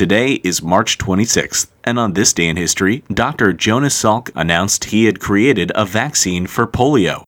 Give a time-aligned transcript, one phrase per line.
[0.00, 3.52] Today is March 26th, and on this day in history, Dr.
[3.52, 7.24] Jonas Salk announced he had created a vaccine for polio.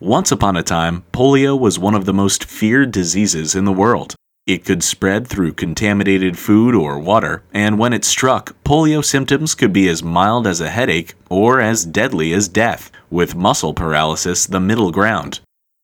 [0.00, 4.16] Once upon a time, polio was one of the most feared diseases in the world.
[4.44, 9.72] It could spread through contaminated food or water, and when it struck, polio symptoms could
[9.72, 14.58] be as mild as a headache or as deadly as death, with muscle paralysis the
[14.58, 15.38] middle ground.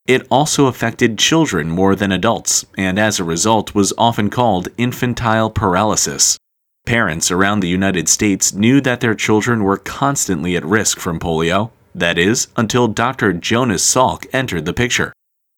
[0.07, 5.49] It also affected children more than adults, and as a result was often called infantile
[5.49, 6.37] paralysis.
[6.85, 11.71] Parents around the United States knew that their children were constantly at risk from polio,
[11.95, 13.33] that is, until Dr.
[13.33, 15.13] Jonas Salk entered the picture.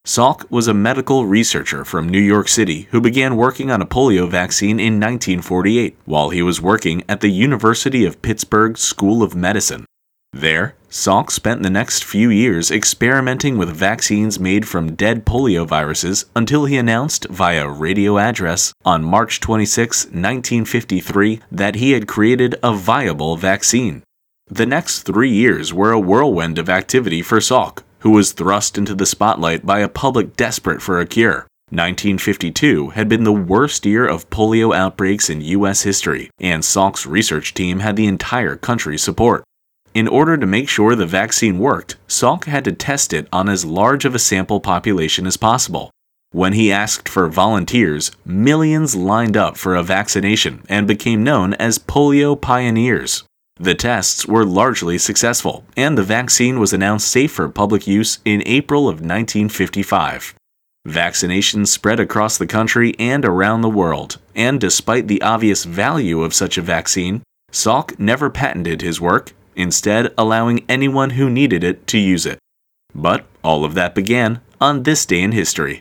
[0.07, 4.29] Salk was a medical researcher from New York City who began working on a polio
[4.29, 9.87] vaccine in 1948 while he was working at the University of Pittsburgh School of Medicine.
[10.35, 16.25] There, Salk spent the next few years experimenting with vaccines made from dead polio viruses
[16.35, 22.75] until he announced via radio address on March 26, 1953, that he had created a
[22.75, 24.03] viable vaccine.
[24.49, 28.97] The next three years were a whirlwind of activity for Salk, who was thrust into
[28.97, 31.47] the spotlight by a public desperate for a cure.
[31.71, 35.83] 1952 had been the worst year of polio outbreaks in U.S.
[35.83, 39.45] history, and Salk's research team had the entire country's support.
[39.95, 43.65] In order to make sure the vaccine worked, Salk had to test it on as
[43.65, 45.91] large of a sample population as possible.
[46.33, 51.79] When he asked for volunteers, millions lined up for a vaccination and became known as
[51.79, 53.23] polio pioneers.
[53.61, 58.43] The tests were largely successful, and the vaccine was announced safe for public use in
[58.47, 60.35] April of 1955.
[60.89, 66.35] Vaccinations spread across the country and around the world, and despite the obvious value of
[66.35, 67.23] such a vaccine,
[67.53, 72.39] Salk never patented his work instead allowing anyone who needed it to use it.
[72.95, 75.81] But all of that began on this day in history.